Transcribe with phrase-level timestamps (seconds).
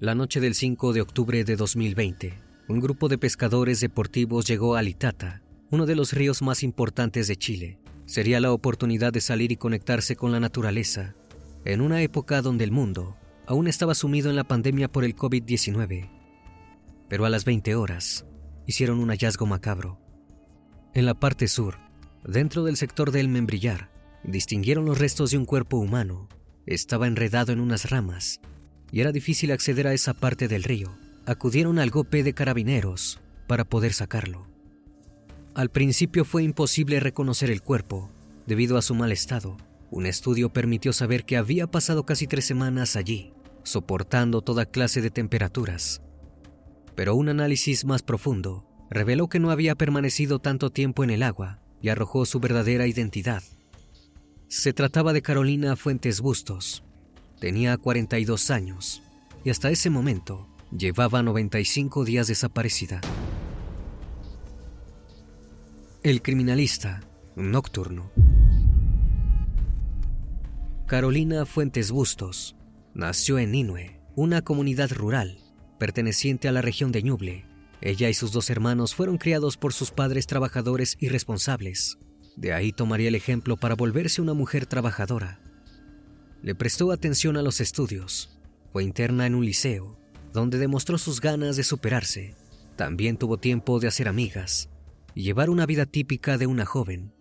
[0.00, 2.32] La noche del 5 de octubre de 2020,
[2.68, 7.36] un grupo de pescadores deportivos llegó a Litata, uno de los ríos más importantes de
[7.36, 7.78] Chile.
[8.06, 11.14] Sería la oportunidad de salir y conectarse con la naturaleza,
[11.66, 16.08] en una época donde el mundo aún estaba sumido en la pandemia por el COVID-19.
[17.10, 18.24] Pero a las 20 horas,
[18.66, 20.00] hicieron un hallazgo macabro.
[20.94, 21.76] En la parte sur,
[22.24, 23.90] dentro del sector del Membrillar,
[24.24, 26.26] distinguieron los restos de un cuerpo humano.
[26.64, 28.40] Estaba enredado en unas ramas
[28.92, 30.90] y era difícil acceder a esa parte del río.
[31.26, 34.46] Acudieron al golpe de carabineros para poder sacarlo.
[35.54, 38.10] Al principio fue imposible reconocer el cuerpo
[38.46, 39.56] debido a su mal estado.
[39.90, 43.32] Un estudio permitió saber que había pasado casi tres semanas allí,
[43.64, 46.02] soportando toda clase de temperaturas.
[46.94, 51.60] Pero un análisis más profundo reveló que no había permanecido tanto tiempo en el agua
[51.82, 53.42] y arrojó su verdadera identidad.
[54.48, 56.82] Se trataba de Carolina Fuentes Bustos,
[57.40, 59.02] Tenía 42 años
[59.44, 60.46] y hasta ese momento
[60.76, 63.00] llevaba 95 días desaparecida.
[66.02, 67.00] El criminalista
[67.36, 68.10] nocturno.
[70.86, 72.56] Carolina Fuentes Bustos
[72.92, 75.38] nació en Inue, una comunidad rural
[75.78, 77.46] perteneciente a la región de Ñuble.
[77.80, 81.96] Ella y sus dos hermanos fueron criados por sus padres trabajadores y responsables.
[82.36, 85.39] De ahí tomaría el ejemplo para volverse una mujer trabajadora.
[86.42, 88.38] Le prestó atención a los estudios.
[88.72, 89.98] Fue interna en un liceo,
[90.32, 92.34] donde demostró sus ganas de superarse.
[92.76, 94.70] También tuvo tiempo de hacer amigas
[95.14, 97.12] y llevar una vida típica de una joven.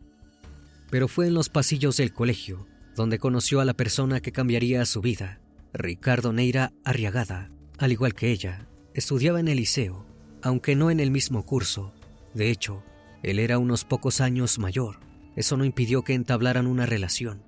[0.90, 2.66] Pero fue en los pasillos del colegio
[3.00, 5.40] donde conoció a la persona que cambiaría su vida,
[5.72, 7.50] Ricardo Neira Arriagada.
[7.78, 10.06] Al igual que ella, estudiaba en el liceo,
[10.42, 11.94] aunque no en el mismo curso.
[12.34, 12.84] De hecho,
[13.24, 15.00] él era unos pocos años mayor.
[15.38, 17.42] Eso no impidió que entablaran una relación.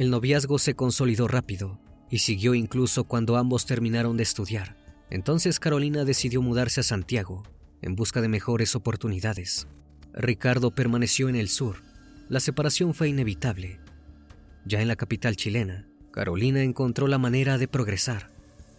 [0.00, 1.78] El noviazgo se consolidó rápido
[2.08, 4.74] y siguió incluso cuando ambos terminaron de estudiar.
[5.10, 7.42] Entonces Carolina decidió mudarse a Santiago
[7.82, 9.66] en busca de mejores oportunidades.
[10.14, 11.82] Ricardo permaneció en el sur.
[12.30, 13.78] La separación fue inevitable.
[14.64, 18.30] Ya en la capital chilena, Carolina encontró la manera de progresar.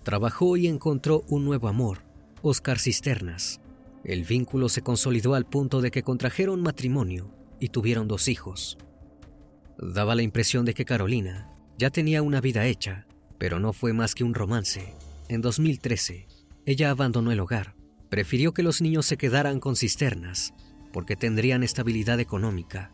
[0.02, 2.00] Trabajó y encontró un nuevo amor,
[2.42, 3.62] Oscar Cisternas.
[4.04, 7.30] El vínculo se consolidó al punto de que contrajeron matrimonio
[7.60, 8.80] y tuvieron dos hijos.
[9.78, 13.08] Daba la impresión de que Carolina ya tenía una vida hecha,
[13.38, 14.94] pero no fue más que un romance.
[15.30, 16.28] En 2013,
[16.66, 17.76] ella abandonó el hogar.
[18.10, 20.54] Prefirió que los niños se quedaran con cisternas,
[20.92, 22.92] porque tendrían estabilidad económica.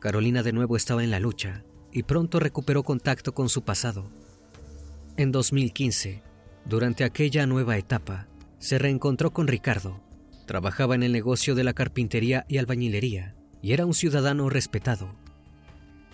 [0.00, 4.10] Carolina de nuevo estaba en la lucha y pronto recuperó contacto con su pasado.
[5.16, 6.22] En 2015,
[6.64, 8.28] durante aquella nueva etapa,
[8.58, 10.00] se reencontró con Ricardo.
[10.46, 15.14] Trabajaba en el negocio de la carpintería y albañilería y era un ciudadano respetado.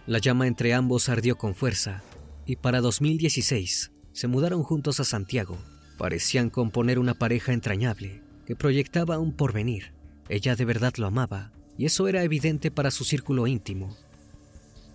[0.07, 2.03] La llama entre ambos ardió con fuerza,
[2.47, 5.59] y para 2016 se mudaron juntos a Santiago.
[5.99, 9.93] Parecían componer una pareja entrañable que proyectaba un porvenir.
[10.29, 13.97] Ella de verdad lo amaba y eso era evidente para su círculo íntimo.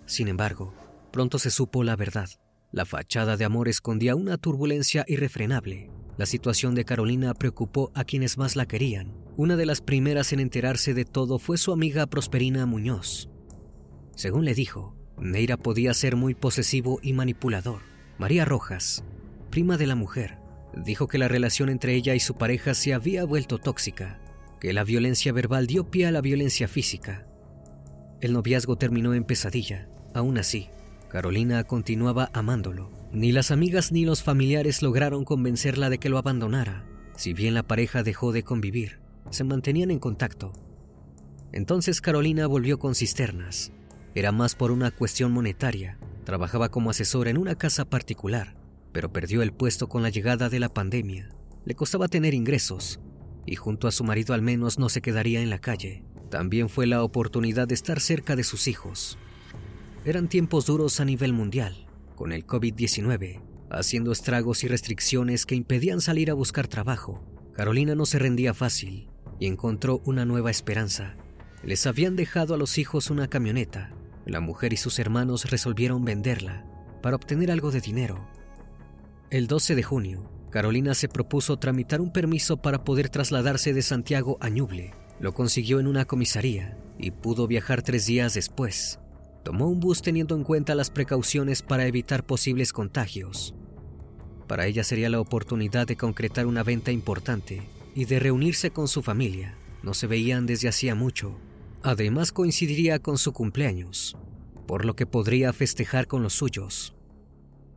[0.06, 0.74] Sin embargo,
[1.12, 2.28] pronto se supo la verdad.
[2.72, 5.90] La fachada de amor escondía una turbulencia irrefrenable.
[6.16, 9.14] La situación de Carolina preocupó a quienes más la querían.
[9.36, 13.28] Una de las primeras en enterarse de todo fue su amiga Prosperina Muñoz.
[14.14, 17.80] Según le dijo, Neira podía ser muy posesivo y manipulador.
[18.18, 19.04] María Rojas,
[19.50, 20.38] prima de la mujer,
[20.74, 24.20] dijo que la relación entre ella y su pareja se había vuelto tóxica,
[24.60, 27.26] que la violencia verbal dio pie a la violencia física.
[28.20, 29.88] El noviazgo terminó en pesadilla.
[30.14, 30.68] Aún así,
[31.08, 32.90] Carolina continuaba amándolo.
[33.12, 36.84] Ni las amigas ni los familiares lograron convencerla de que lo abandonara.
[37.16, 38.98] Si bien la pareja dejó de convivir,
[39.30, 40.52] se mantenían en contacto.
[41.52, 43.72] Entonces Carolina volvió con cisternas.
[44.16, 45.98] Era más por una cuestión monetaria.
[46.24, 48.56] Trabajaba como asesora en una casa particular,
[48.90, 51.28] pero perdió el puesto con la llegada de la pandemia.
[51.66, 52.98] Le costaba tener ingresos,
[53.44, 56.02] y junto a su marido al menos no se quedaría en la calle.
[56.30, 59.18] También fue la oportunidad de estar cerca de sus hijos.
[60.06, 66.00] Eran tiempos duros a nivel mundial, con el COVID-19, haciendo estragos y restricciones que impedían
[66.00, 67.22] salir a buscar trabajo.
[67.52, 71.16] Carolina no se rendía fácil y encontró una nueva esperanza.
[71.62, 73.92] Les habían dejado a los hijos una camioneta.
[74.26, 76.66] La mujer y sus hermanos resolvieron venderla
[77.00, 78.26] para obtener algo de dinero.
[79.30, 84.36] El 12 de junio, Carolina se propuso tramitar un permiso para poder trasladarse de Santiago
[84.40, 84.94] a Ñuble.
[85.20, 88.98] Lo consiguió en una comisaría y pudo viajar tres días después.
[89.44, 93.54] Tomó un bus teniendo en cuenta las precauciones para evitar posibles contagios.
[94.48, 97.62] Para ella sería la oportunidad de concretar una venta importante
[97.94, 99.56] y de reunirse con su familia.
[99.84, 101.38] No se veían desde hacía mucho.
[101.86, 104.16] Además coincidiría con su cumpleaños,
[104.66, 106.96] por lo que podría festejar con los suyos.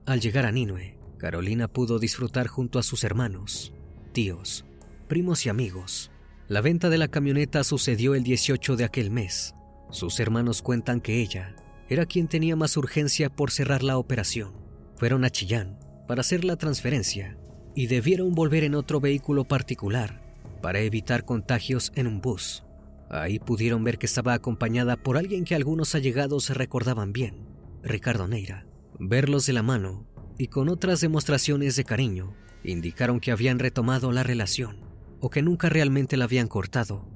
[0.07, 3.71] Al llegar a Ninue, Carolina pudo disfrutar junto a sus hermanos,
[4.11, 4.65] tíos,
[5.07, 6.09] primos y amigos.
[6.47, 9.53] La venta de la camioneta sucedió el 18 de aquel mes.
[9.91, 11.55] Sus hermanos cuentan que ella
[11.87, 14.53] era quien tenía más urgencia por cerrar la operación.
[14.95, 15.77] Fueron a Chillán
[16.07, 17.37] para hacer la transferencia
[17.75, 20.19] y debieron volver en otro vehículo particular
[20.63, 22.63] para evitar contagios en un bus.
[23.09, 27.47] Ahí pudieron ver que estaba acompañada por alguien que algunos allegados recordaban bien,
[27.81, 28.67] Ricardo Neira.
[28.99, 30.05] Verlos de la mano
[30.37, 34.77] y con otras demostraciones de cariño indicaron que habían retomado la relación
[35.21, 37.09] o que nunca realmente la habían cortado.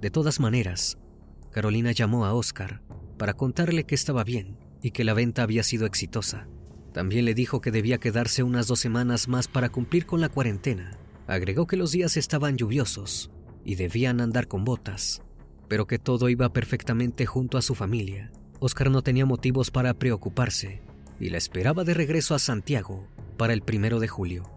[0.00, 0.98] De todas maneras,
[1.50, 2.82] Carolina llamó a Oscar
[3.18, 6.46] para contarle que estaba bien y que la venta había sido exitosa.
[6.92, 10.98] También le dijo que debía quedarse unas dos semanas más para cumplir con la cuarentena.
[11.26, 13.32] Agregó que los días estaban lluviosos
[13.66, 15.22] y debían andar con botas,
[15.68, 18.30] pero que todo iba perfectamente junto a su familia.
[18.60, 20.80] Oscar no tenía motivos para preocuparse
[21.18, 24.48] y la esperaba de regreso a Santiago para el primero de julio.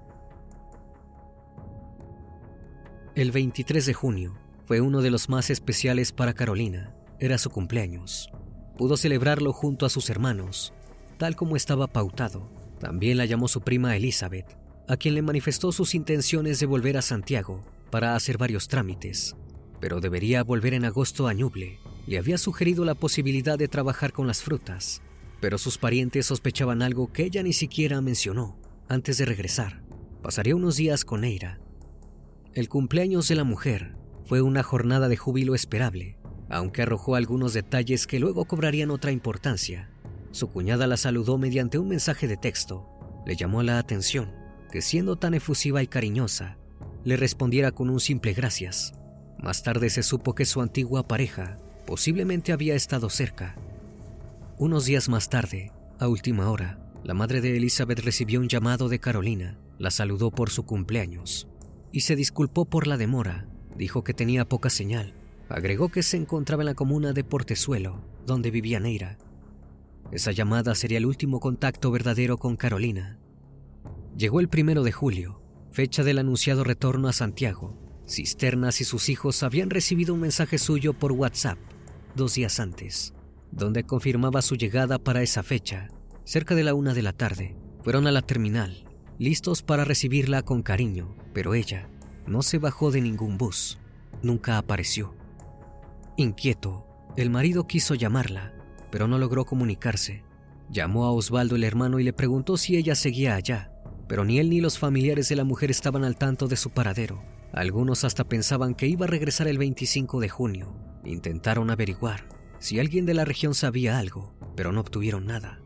[3.16, 6.94] El 23 de junio fue uno de los más especiales para Carolina.
[7.20, 8.30] Era su cumpleaños.
[8.78, 10.72] Pudo celebrarlo junto a sus hermanos,
[11.18, 12.48] tal como estaba pautado.
[12.80, 14.56] También la llamó su prima Elizabeth,
[14.88, 19.36] a quien le manifestó sus intenciones de volver a Santiago para hacer varios trámites,
[19.80, 21.80] pero debería volver en agosto a Ñuble.
[22.08, 25.02] Le había sugerido la posibilidad de trabajar con las frutas
[25.40, 28.58] pero sus parientes sospechaban algo que ella ni siquiera mencionó.
[28.88, 29.82] Antes de regresar,
[30.22, 31.60] pasaría unos días con Eira.
[32.54, 36.18] El cumpleaños de la mujer fue una jornada de júbilo esperable,
[36.50, 39.90] aunque arrojó algunos detalles que luego cobrarían otra importancia.
[40.32, 42.88] Su cuñada la saludó mediante un mensaje de texto.
[43.26, 44.32] Le llamó la atención
[44.72, 46.58] que siendo tan efusiva y cariñosa,
[47.04, 48.94] le respondiera con un simple gracias.
[49.42, 53.56] Más tarde se supo que su antigua pareja posiblemente había estado cerca
[54.60, 59.00] unos días más tarde, a última hora, la madre de Elizabeth recibió un llamado de
[59.00, 61.48] Carolina, la saludó por su cumpleaños
[61.94, 63.48] y se disculpó por la demora.
[63.78, 65.14] Dijo que tenía poca señal.
[65.48, 69.18] Agregó que se encontraba en la comuna de Portezuelo, donde vivía Neira.
[70.12, 73.18] Esa llamada sería el último contacto verdadero con Carolina.
[74.18, 75.42] Llegó el primero de julio,
[75.72, 77.78] fecha del anunciado retorno a Santiago.
[78.08, 81.60] Cisternas y sus hijos habían recibido un mensaje suyo por WhatsApp
[82.16, 83.14] dos días antes
[83.52, 85.90] donde confirmaba su llegada para esa fecha.
[86.24, 88.86] Cerca de la una de la tarde, fueron a la terminal,
[89.18, 91.90] listos para recibirla con cariño, pero ella
[92.28, 93.80] no se bajó de ningún bus.
[94.22, 95.16] Nunca apareció.
[96.18, 96.86] Inquieto,
[97.16, 98.54] el marido quiso llamarla,
[98.92, 100.24] pero no logró comunicarse.
[100.70, 103.69] Llamó a Osvaldo el hermano y le preguntó si ella seguía allá,
[104.10, 107.24] pero ni él ni los familiares de la mujer estaban al tanto de su paradero.
[107.54, 110.76] Algunos hasta pensaban que iba a regresar el 25 de junio.
[111.06, 115.62] Intentaron averiguar, si alguien de la región sabía algo, pero no obtuvieron nada.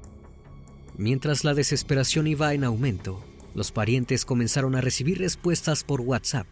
[0.98, 3.24] Mientras la desesperación iba en aumento,
[3.56, 6.48] los parientes comenzaron a recibir respuestas por WhatsApp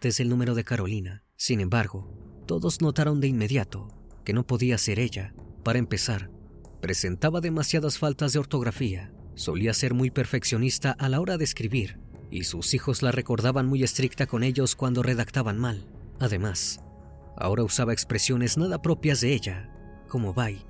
[0.00, 1.24] desde el número de Carolina.
[1.36, 2.10] Sin embargo,
[2.46, 3.88] todos notaron de inmediato
[4.24, 5.34] que no podía ser ella.
[5.62, 6.30] Para empezar,
[6.80, 11.98] presentaba demasiadas faltas de ortografía, solía ser muy perfeccionista a la hora de escribir
[12.30, 15.86] y sus hijos la recordaban muy estricta con ellos cuando redactaban mal.
[16.18, 16.80] Además,
[17.36, 19.70] ahora usaba expresiones nada propias de ella,
[20.08, 20.66] como bye.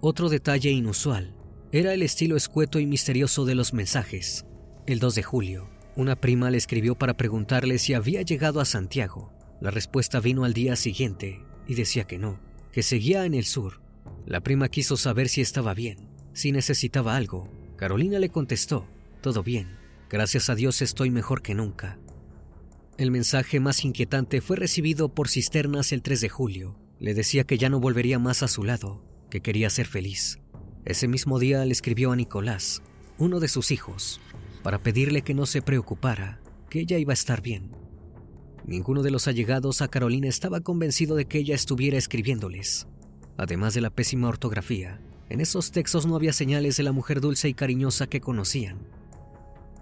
[0.00, 1.34] Otro detalle inusual
[1.72, 4.44] era el estilo escueto y misterioso de los mensajes.
[4.86, 9.32] El 2 de julio, una prima le escribió para preguntarle si había llegado a Santiago.
[9.60, 12.40] La respuesta vino al día siguiente y decía que no,
[12.72, 13.80] que seguía en el sur.
[14.26, 17.48] La prima quiso saber si estaba bien, si necesitaba algo.
[17.76, 18.86] Carolina le contestó,
[19.20, 19.76] todo bien,
[20.08, 21.98] gracias a Dios estoy mejor que nunca.
[22.98, 26.76] El mensaje más inquietante fue recibido por Cisternas el 3 de julio.
[26.98, 30.38] Le decía que ya no volvería más a su lado, que quería ser feliz.
[30.84, 32.82] Ese mismo día le escribió a Nicolás,
[33.16, 34.20] uno de sus hijos,
[34.62, 37.70] para pedirle que no se preocupara, que ella iba a estar bien.
[38.66, 42.86] Ninguno de los allegados a Carolina estaba convencido de que ella estuviera escribiéndoles.
[43.38, 47.48] Además de la pésima ortografía, en esos textos no había señales de la mujer dulce
[47.48, 48.86] y cariñosa que conocían.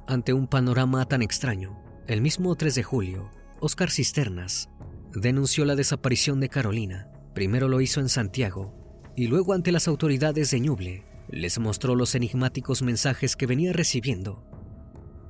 [0.06, 4.68] Ante un panorama tan extraño, el mismo 3 de julio, Oscar Cisternas
[5.12, 7.10] denunció la desaparición de Carolina.
[7.34, 8.74] Primero lo hizo en Santiago
[9.16, 14.48] y luego ante las autoridades de Ñuble les mostró los enigmáticos mensajes que venía recibiendo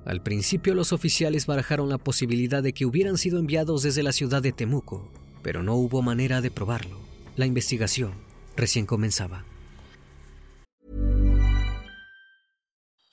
[0.09, 4.41] al principio los oficiales barajaron la posibilidad de que hubieran sido enviados desde la ciudad
[4.41, 6.99] de Temuco, pero no hubo manera de probarlo.
[7.37, 8.15] La investigación
[8.57, 9.45] recién comenzaba.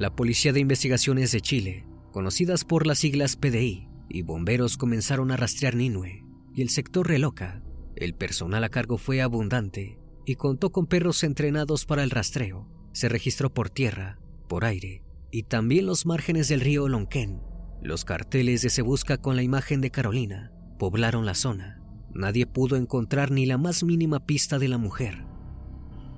[0.00, 5.36] La Policía de Investigaciones de Chile, conocidas por las siglas PDI, y bomberos comenzaron a
[5.36, 7.62] rastrear Ninue y el sector Reloca.
[7.96, 12.66] El personal a cargo fue abundante y contó con perros entrenados para el rastreo.
[12.92, 17.42] Se registró por tierra, por aire y también los márgenes del río Lonquén.
[17.82, 21.82] Los carteles de Se Busca con la imagen de Carolina poblaron la zona.
[22.14, 25.26] Nadie pudo encontrar ni la más mínima pista de la mujer.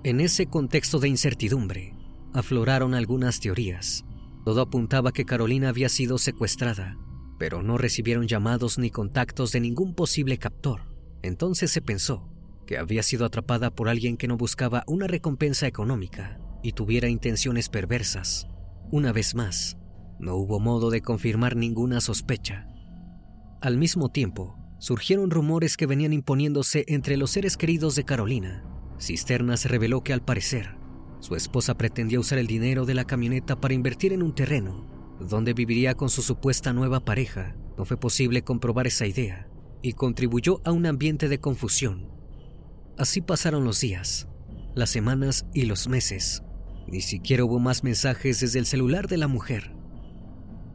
[0.05, 1.97] En ese contexto de incertidumbre,
[2.35, 4.05] afloraron algunas teorías.
[4.45, 6.99] Todo apuntaba que Carolina había sido secuestrada,
[7.39, 10.83] pero no recibieron llamados ni contactos de ningún posible captor.
[11.23, 12.29] Entonces se pensó
[12.67, 17.69] que había sido atrapada por alguien que no buscaba una recompensa económica y tuviera intenciones
[17.69, 18.47] perversas.
[18.91, 19.77] Una vez más,
[20.19, 22.67] no hubo modo de confirmar ninguna sospecha.
[23.61, 28.65] Al mismo tiempo, surgieron rumores que venían imponiéndose entre los seres queridos de Carolina.
[28.99, 30.77] Cisternas reveló que al parecer,
[31.23, 34.85] su esposa pretendía usar el dinero de la camioneta para invertir en un terreno
[35.21, 37.55] donde viviría con su supuesta nueva pareja.
[37.79, 39.47] No fue posible comprobar esa idea
[39.83, 42.11] y contribuyó a un ambiente de confusión
[42.99, 44.27] Así pasaron los días,
[44.75, 46.43] las semanas y los meses.
[46.89, 49.73] Ni siquiera hubo más mensajes desde el celular de la mujer.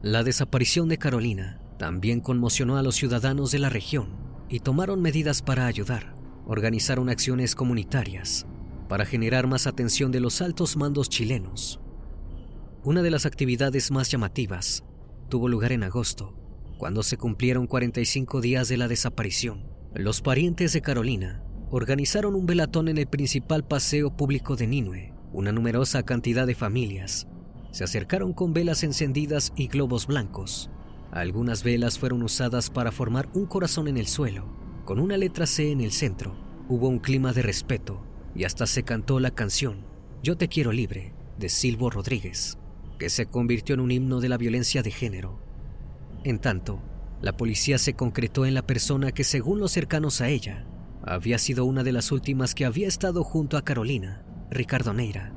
[0.02, 4.16] La desaparición de Carolina también conmocionó a los ciudadanos de la región
[4.50, 6.16] y tomaron medidas para ayudar.
[6.46, 8.48] Organizaron acciones comunitarias
[8.88, 11.80] para generar más atención de los altos mandos chilenos.
[12.84, 14.84] Una de las actividades más llamativas
[15.30, 16.34] tuvo lugar en agosto,
[16.78, 19.66] cuando se cumplieron 45 días de la desaparición.
[19.94, 25.14] Los parientes de Carolina organizaron un velatón en el principal paseo público de Ninue.
[25.34, 27.28] Una numerosa cantidad de familias
[27.72, 30.70] se acercaron con velas encendidas y globos blancos.
[31.12, 34.46] Algunas velas fueron usadas para formar un corazón en el suelo,
[34.86, 36.36] con una letra C en el centro.
[36.70, 38.02] Hubo un clima de respeto
[38.38, 39.84] y hasta se cantó la canción
[40.24, 42.58] Yo te quiero libre de Silvo Rodríguez,
[43.00, 45.40] que se convirtió en un himno de la violencia de género.
[46.24, 46.80] En tanto,
[47.22, 50.66] la policía se concretó en la persona que según los cercanos a ella
[51.04, 55.34] había sido una de las últimas que había estado junto a Carolina, Ricardo Neira.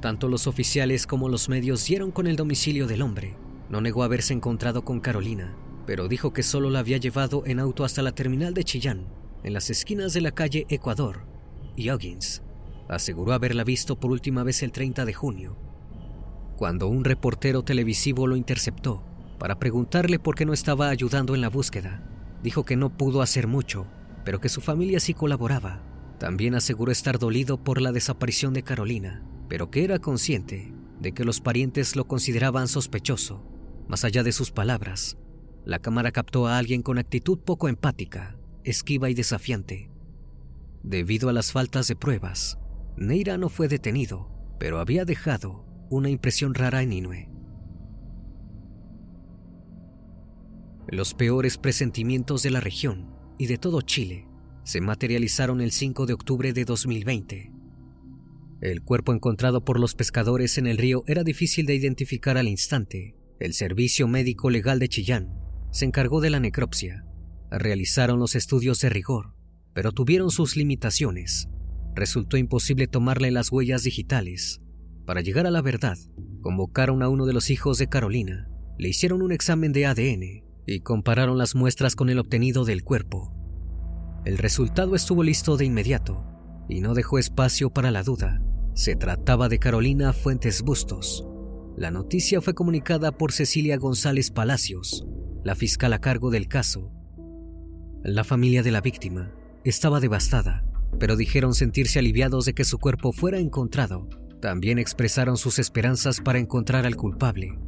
[0.00, 3.36] Tanto los oficiales como los medios dieron con el domicilio del hombre.
[3.68, 5.54] No negó haberse encontrado con Carolina,
[5.86, 9.06] pero dijo que solo la había llevado en auto hasta la terminal de Chillán,
[9.42, 11.29] en las esquinas de la calle Ecuador,
[11.80, 12.42] y Huggins
[12.88, 15.56] aseguró haberla visto por última vez el 30 de junio,
[16.56, 19.04] cuando un reportero televisivo lo interceptó
[19.38, 22.02] para preguntarle por qué no estaba ayudando en la búsqueda.
[22.42, 23.86] Dijo que no pudo hacer mucho,
[24.24, 25.82] pero que su familia sí colaboraba.
[26.18, 31.24] También aseguró estar dolido por la desaparición de Carolina, pero que era consciente de que
[31.24, 33.42] los parientes lo consideraban sospechoso.
[33.88, 35.16] Más allá de sus palabras,
[35.64, 39.89] la cámara captó a alguien con actitud poco empática, esquiva y desafiante.
[40.82, 42.58] Debido a las faltas de pruebas,
[42.96, 47.28] Neira no fue detenido, pero había dejado una impresión rara en Inue.
[50.88, 54.26] Los peores presentimientos de la región y de todo Chile
[54.64, 57.52] se materializaron el 5 de octubre de 2020.
[58.60, 63.16] El cuerpo encontrado por los pescadores en el río era difícil de identificar al instante.
[63.38, 65.32] El Servicio Médico Legal de Chillán
[65.70, 67.04] se encargó de la necropsia.
[67.50, 69.34] Realizaron los estudios de rigor,
[69.72, 71.48] pero tuvieron sus limitaciones
[71.94, 74.60] resultó imposible tomarle las huellas digitales.
[75.06, 75.98] Para llegar a la verdad,
[76.40, 78.48] convocaron a uno de los hijos de Carolina,
[78.78, 83.34] le hicieron un examen de ADN y compararon las muestras con el obtenido del cuerpo.
[84.24, 86.24] El resultado estuvo listo de inmediato
[86.68, 88.40] y no dejó espacio para la duda.
[88.74, 91.26] Se trataba de Carolina Fuentes Bustos.
[91.76, 95.06] La noticia fue comunicada por Cecilia González Palacios,
[95.42, 96.92] la fiscal a cargo del caso.
[98.02, 99.32] La familia de la víctima
[99.64, 100.64] estaba devastada
[100.98, 104.08] pero dijeron sentirse aliviados de que su cuerpo fuera encontrado.
[104.40, 107.58] También expresaron sus esperanzas para encontrar al culpable.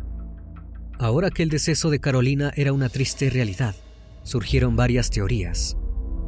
[0.98, 3.74] Ahora que el deceso de Carolina era una triste realidad,
[4.22, 5.76] surgieron varias teorías.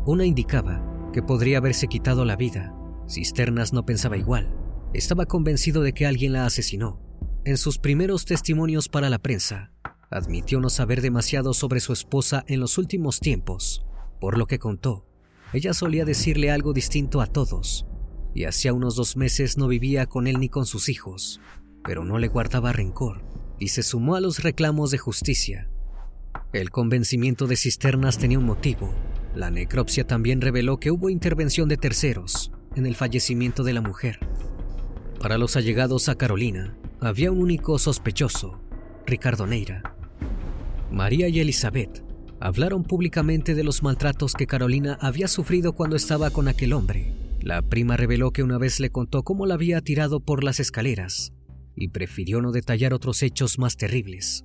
[0.06, 2.74] Una indicaba que podría haberse quitado la vida.
[3.08, 4.54] Cisternas no pensaba igual.
[4.92, 7.00] Estaba convencido de que alguien la asesinó.
[7.44, 9.72] En sus primeros testimonios para la prensa,
[10.10, 13.84] admitió no saber demasiado sobre su esposa en los últimos tiempos,
[14.20, 15.06] por lo que contó
[15.54, 17.86] ella solía decirle algo distinto a todos,
[18.34, 21.40] y hacía unos dos meses no vivía con él ni con sus hijos,
[21.82, 23.22] pero no le guardaba rencor
[23.58, 25.68] y se sumó a los reclamos de justicia.
[26.52, 28.94] El convencimiento de Cisternas tenía un motivo.
[29.34, 34.18] La necropsia también reveló que hubo intervención de terceros en el fallecimiento de la mujer.
[35.20, 38.60] Para los allegados a Carolina, había un único sospechoso,
[39.06, 39.96] Ricardo Neira.
[40.90, 42.04] María y Elizabeth
[42.44, 47.10] hablaron públicamente de los maltratos que Carolina había sufrido cuando estaba con aquel hombre.
[47.40, 51.32] La prima reveló que una vez le contó cómo la había tirado por las escaleras
[51.74, 54.44] y prefirió no detallar otros hechos más terribles.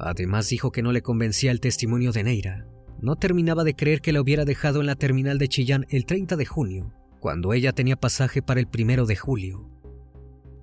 [0.00, 2.66] Además dijo que no le convencía el testimonio de Neira.
[3.00, 6.34] No terminaba de creer que la hubiera dejado en la terminal de Chillán el 30
[6.34, 9.70] de junio, cuando ella tenía pasaje para el primero de julio.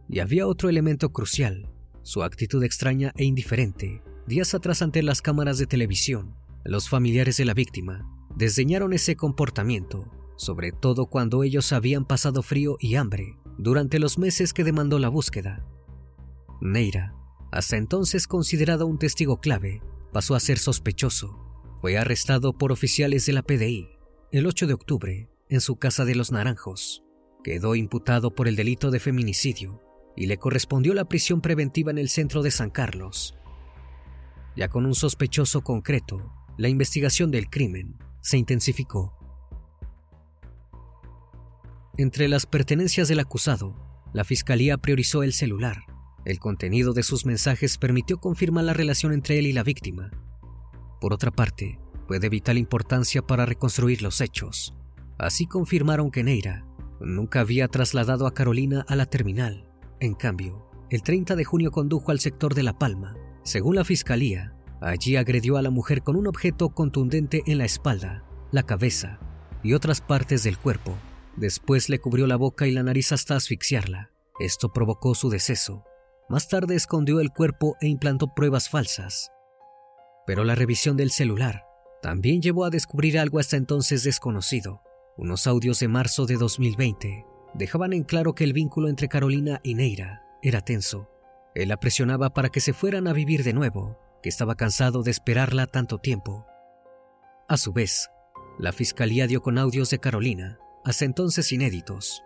[0.09, 1.69] Y había otro elemento crucial,
[2.01, 7.45] su actitud extraña e indiferente, días atrás ante las cámaras de televisión, los familiares de
[7.45, 13.99] la víctima desdeñaron ese comportamiento, sobre todo cuando ellos habían pasado frío y hambre durante
[13.99, 15.65] los meses que demandó la búsqueda.
[16.61, 17.15] Neira,
[17.51, 21.39] hasta entonces considerado un testigo clave, pasó a ser sospechoso.
[21.81, 23.89] Fue arrestado por oficiales de la PDI
[24.31, 27.03] el 8 de octubre en su casa de los Naranjos.
[27.43, 29.81] Quedó imputado por el delito de feminicidio
[30.15, 33.35] y le correspondió la prisión preventiva en el centro de San Carlos.
[34.55, 39.17] Ya con un sospechoso concreto, la investigación del crimen se intensificó.
[41.97, 43.75] Entre las pertenencias del acusado,
[44.13, 45.83] la fiscalía priorizó el celular.
[46.25, 50.11] El contenido de sus mensajes permitió confirmar la relación entre él y la víctima.
[51.01, 54.75] Por otra parte, fue de vital importancia para reconstruir los hechos.
[55.17, 56.65] Así confirmaron que Neira
[56.99, 59.69] nunca había trasladado a Carolina a la terminal.
[59.99, 63.15] En cambio, el 30 de junio condujo al sector de La Palma.
[63.43, 64.52] Según la fiscalía,
[64.83, 69.17] Allí agredió a la mujer con un objeto contundente en la espalda, la cabeza
[69.63, 70.97] y otras partes del cuerpo.
[71.37, 74.11] Después le cubrió la boca y la nariz hasta asfixiarla.
[74.41, 75.85] Esto provocó su deceso.
[76.27, 79.31] Más tarde escondió el cuerpo e implantó pruebas falsas.
[80.27, 81.63] Pero la revisión del celular
[82.01, 84.81] también llevó a descubrir algo hasta entonces desconocido.
[85.15, 89.75] Unos audios de marzo de 2020 dejaban en claro que el vínculo entre Carolina y
[89.75, 91.09] Neira era tenso.
[91.55, 95.11] Él la presionaba para que se fueran a vivir de nuevo, que estaba cansado de
[95.11, 96.47] esperarla tanto tiempo.
[97.47, 98.09] A su vez,
[98.57, 102.23] la fiscalía dio con audios de Carolina, hasta entonces inéditos,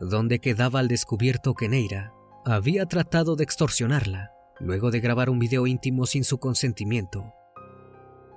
[0.00, 2.12] donde quedaba al descubierto que Neira
[2.44, 7.32] había tratado de extorsionarla luego de grabar un video íntimo sin su consentimiento.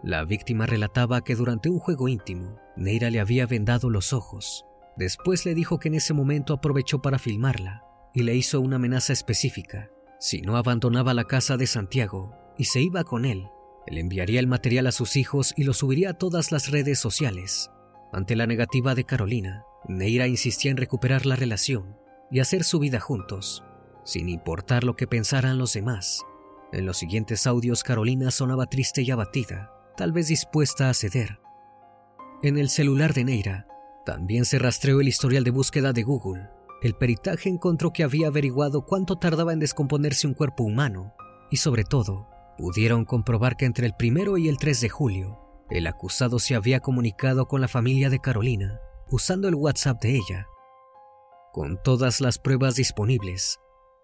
[0.03, 4.65] La víctima relataba que durante un juego íntimo Neira le había vendado los ojos.
[4.95, 9.13] Después le dijo que en ese momento aprovechó para filmarla y le hizo una amenaza
[9.13, 9.89] específica.
[10.19, 13.49] Si no abandonaba la casa de Santiago y se iba con él,
[13.87, 17.71] él enviaría el material a sus hijos y lo subiría a todas las redes sociales.
[18.11, 21.97] Ante la negativa de Carolina, Neira insistía en recuperar la relación
[22.29, 23.63] y hacer su vida juntos,
[24.03, 26.25] sin importar lo que pensaran los demás.
[26.73, 31.39] En los siguientes audios Carolina sonaba triste y abatida, tal vez dispuesta a ceder.
[32.43, 33.67] En el celular de Neira
[34.05, 36.49] también se rastreó el historial de búsqueda de Google.
[36.81, 41.13] El peritaje encontró que había averiguado cuánto tardaba en descomponerse un cuerpo humano
[41.49, 45.39] y sobre todo pudieron comprobar que entre el primero y el 3 de julio
[45.69, 50.47] el acusado se había comunicado con la familia de Carolina usando el WhatsApp de ella.
[51.53, 53.59] Con todas las pruebas disponibles,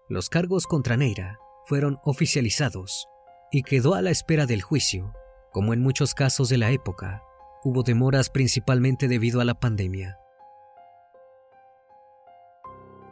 [0.08, 3.08] los cargos contra Neira fueron oficializados
[3.50, 5.12] y quedó a la espera del juicio.
[5.52, 7.22] Como en muchos casos de la época,
[7.62, 10.18] hubo demoras principalmente debido a la pandemia.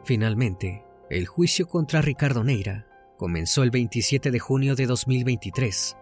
[0.03, 2.87] Finalmente, el juicio contra Ricardo Neira
[3.23, 5.95] comenzó el 27 de junio de 2023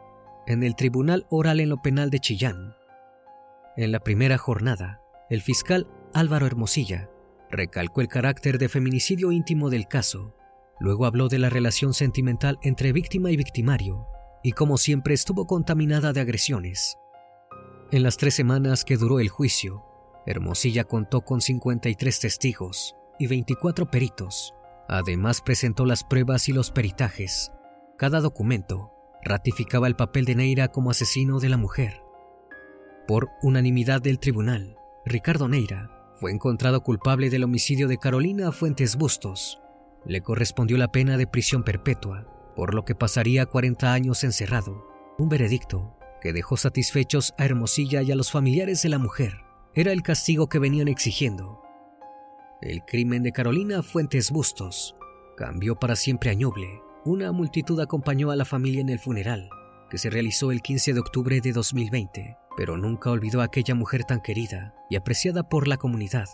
[0.47, 2.73] en el Tribunal Oral en lo Penal de Chillán.
[3.77, 7.11] En la primera jornada, el fiscal Álvaro Hermosilla
[7.51, 10.35] recalcó el carácter de feminicidio íntimo del caso.
[10.79, 14.07] Luego habló de la relación sentimental entre víctima y victimario
[14.41, 16.97] y como siempre estuvo contaminada de agresiones.
[17.91, 19.85] En las tres semanas que duró el juicio,
[20.25, 24.55] Hermosilla contó con 53 testigos y 24 peritos.
[24.91, 27.53] Además presentó las pruebas y los peritajes.
[27.97, 28.91] Cada documento
[29.23, 32.01] ratificaba el papel de Neira como asesino de la mujer.
[33.07, 34.75] Por unanimidad del tribunal,
[35.05, 39.61] Ricardo Neira fue encontrado culpable del homicidio de Carolina Fuentes Bustos.
[40.05, 42.27] Le correspondió la pena de prisión perpetua,
[42.57, 44.85] por lo que pasaría 40 años encerrado.
[45.17, 49.45] Un veredicto que dejó satisfechos a Hermosilla y a los familiares de la mujer.
[49.73, 51.61] Era el castigo que venían exigiendo.
[52.61, 54.95] El crimen de Carolina Fuentes Bustos
[55.35, 56.81] cambió para siempre a Ñuble.
[57.05, 59.49] Una multitud acompañó a la familia en el funeral,
[59.89, 64.03] que se realizó el 15 de octubre de 2020 pero nunca olvidó a aquella mujer
[64.03, 66.27] tan querida y apreciada por la comunidad.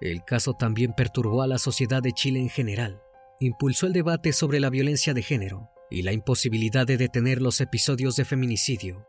[0.00, 3.02] El caso también perturbó a la sociedad de Chile en general,
[3.40, 8.16] impulsó el debate sobre la violencia de género y la imposibilidad de detener los episodios
[8.16, 9.06] de feminicidio.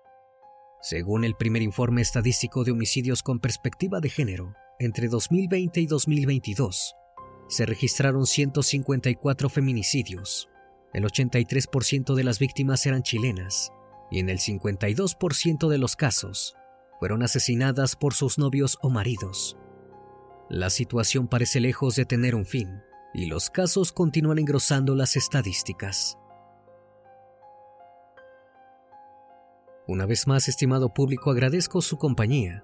[0.82, 6.96] Según el primer informe estadístico de homicidios con perspectiva de género, entre 2020 y 2022,
[7.48, 10.50] se registraron 154 feminicidios.
[10.94, 13.72] El 83% de las víctimas eran chilenas
[14.12, 16.56] y en el 52% de los casos
[17.00, 19.58] fueron asesinadas por sus novios o maridos.
[20.50, 22.82] La situación parece lejos de tener un fin
[23.14, 26.18] y los casos continúan engrosando las estadísticas.
[29.88, 32.64] Una vez más, estimado público, agradezco su compañía.